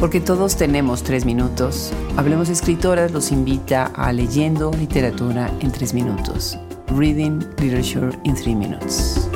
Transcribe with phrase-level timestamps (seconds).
[0.00, 6.56] Porque todos tenemos tres minutos, Hablemos Escritoras los invita a Leyendo Literatura en tres minutos.
[6.86, 9.28] Reading Literature in Three Minutes.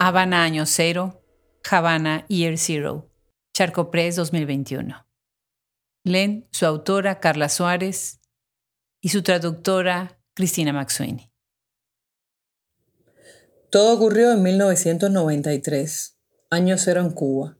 [0.00, 1.22] Habana Año Cero,
[1.70, 3.08] Havana Year Zero,
[3.54, 5.06] Charco Press 2021.
[6.02, 8.20] Len, su autora Carla Suárez
[9.00, 11.29] y su traductora Cristina Maxuini.
[13.70, 16.16] Todo ocurrió en 1993,
[16.50, 17.56] año cero en Cuba,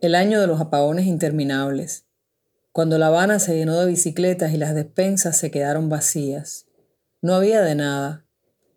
[0.00, 2.06] el año de los apagones interminables,
[2.72, 6.64] cuando La Habana se llenó de bicicletas y las despensas se quedaron vacías.
[7.20, 8.24] No había de nada,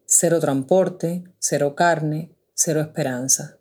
[0.06, 3.60] cero transporte, cero carne, cero esperanza.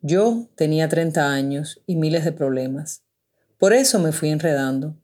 [0.00, 3.02] Yo tenía 30 años y miles de problemas.
[3.58, 4.96] Por eso me fui enredando.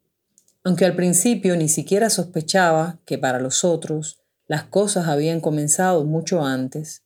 [0.64, 6.42] Aunque al principio ni siquiera sospechaba que para los otros las cosas habían comenzado mucho
[6.42, 7.02] antes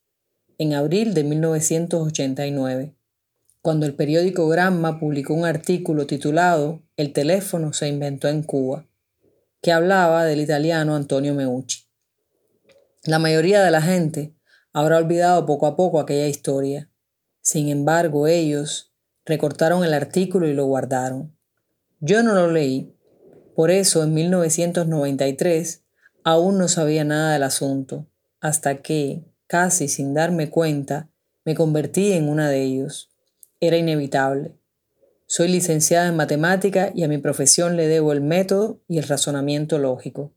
[0.58, 2.94] en abril de 1989,
[3.62, 8.86] cuando el periódico Gramma publicó un artículo titulado El teléfono se inventó en Cuba,
[9.62, 11.84] que hablaba del italiano Antonio Meucci.
[13.04, 14.34] La mayoría de la gente
[14.72, 16.90] habrá olvidado poco a poco aquella historia.
[17.40, 18.92] Sin embargo, ellos
[19.24, 21.36] recortaron el artículo y lo guardaron.
[22.00, 22.94] Yo no lo leí.
[23.54, 25.84] Por eso, en 1993,
[26.24, 28.06] aún no sabía nada del asunto,
[28.40, 31.08] hasta que, casi sin darme cuenta,
[31.44, 33.12] me convertí en una de ellos.
[33.60, 34.58] Era inevitable.
[35.28, 39.78] Soy licenciada en matemática y a mi profesión le debo el método y el razonamiento
[39.78, 40.32] lógico.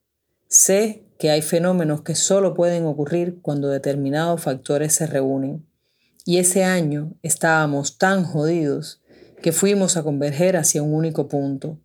[0.47, 5.65] Sé que hay fenómenos que solo pueden ocurrir cuando determinados factores se reúnen.
[6.23, 9.01] Y ese año estábamos tan jodidos
[9.41, 11.79] que fuimos a converger hacia un único punto.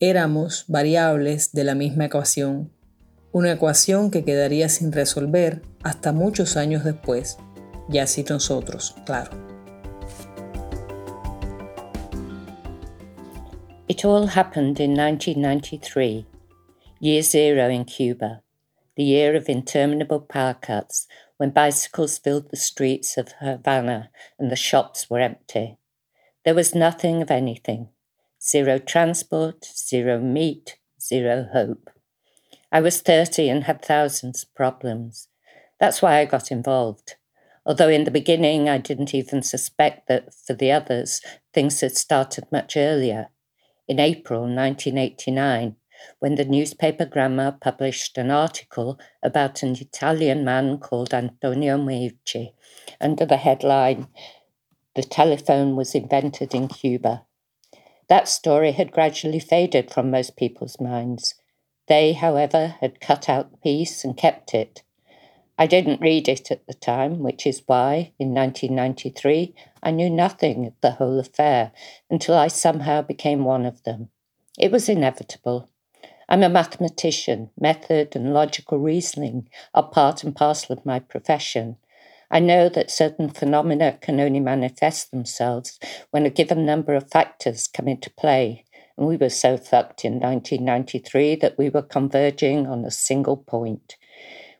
[0.00, 2.72] Éramos variables de la misma ecuación
[3.32, 7.38] una ecuación que quedaría sin resolver hasta muchos años después,
[7.88, 9.30] y así nosotros, claro.
[13.88, 16.26] It all happened in 1993,
[17.00, 18.42] year zero in Cuba,
[18.96, 21.06] the year of interminable power cuts
[21.36, 25.78] when bicycles filled the streets of Havana and the shops were empty.
[26.44, 27.88] There was nothing of anything
[28.40, 31.90] zero transport, zero meat, zero hope.
[32.74, 35.28] I was 30 and had thousands of problems.
[35.78, 37.16] That's why I got involved.
[37.66, 41.20] Although in the beginning I didn't even suspect that for the others,
[41.52, 43.28] things had started much earlier.
[43.86, 45.76] In April 1989,
[46.18, 52.54] when the newspaper Granma published an article about an Italian man called Antonio Meucci
[53.02, 54.08] under the headline,
[54.96, 57.26] The Telephone Was Invented in Cuba.
[58.08, 61.34] That story had gradually faded from most people's minds.
[61.88, 64.82] They, however, had cut out the piece and kept it.
[65.58, 70.66] I didn't read it at the time, which is why, in 1993, I knew nothing
[70.66, 71.72] of the whole affair
[72.10, 74.08] until I somehow became one of them.
[74.58, 75.68] It was inevitable.
[76.28, 77.50] I'm a mathematician.
[77.60, 81.76] Method and logical reasoning are part and parcel of my profession.
[82.30, 85.78] I know that certain phenomena can only manifest themselves
[86.10, 88.64] when a given number of factors come into play,
[88.96, 93.96] and we were so fucked in 1993 that we were converging on a single point.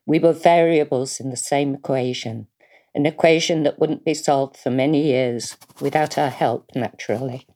[0.06, 2.48] We were variables in the same equation,
[2.94, 7.46] an equation that wouldn't be solved for many years without our help, naturally.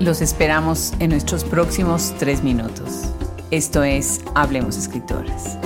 [0.00, 3.12] Los esperamos en nuestros próximos tres minutos.
[3.50, 5.58] Esto es Hablemos Escritoras.